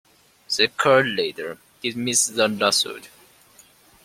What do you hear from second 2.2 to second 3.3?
the lawsuit.